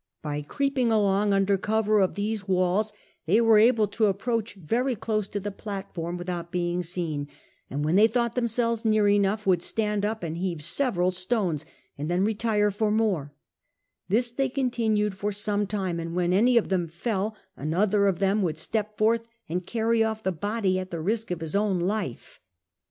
By 0.23 0.41
creeping 0.41 0.91
along 0.91 1.31
under 1.31 1.59
cover 1.59 1.99
of 1.99 2.15
these 2.15 2.47
walls, 2.47 2.91
they 3.27 3.39
were 3.39 3.59
able 3.59 3.87
to 3.89 4.07
approach 4.07 4.55
very 4.55 4.95
close 4.95 5.27
to 5.27 5.39
the 5.39 5.51
platform 5.51 6.17
without 6.17 6.51
being 6.51 6.81
seen; 6.81 7.27
and 7.69 7.85
when 7.85 7.93
they 7.95 8.07
thought 8.07 8.33
themselves 8.33 8.83
near 8.83 9.07
enough 9.07 9.45
would 9.45 9.61
stand 9.61 10.03
up 10.03 10.23
and 10.23 10.37
heave 10.39 10.63
several 10.63 11.11
stones, 11.11 11.67
and 11.99 12.09
then 12.09 12.23
retire 12.23 12.71
for 12.71 12.89
more; 12.89 13.31
this 14.09 14.31
they 14.31 14.49
continued 14.49 15.13
for 15.15 15.31
some 15.31 15.67
time, 15.67 15.99
and 15.99 16.15
when 16.15 16.33
any 16.33 16.57
of 16.57 16.69
them 16.69 16.87
fell, 16.87 17.35
another 17.55 18.07
of 18.07 18.17
them 18.17 18.41
would 18.41 18.57
step 18.57 18.97
forth 18.97 19.27
and 19.47 19.67
carry 19.67 20.03
off 20.03 20.23
the 20.23 20.31
body 20.31 20.79
at 20.79 20.89
the 20.89 20.99
risk 20.99 21.29
of 21.29 21.41
his 21.41 21.55
own 21.55 21.79
life. 21.79 22.39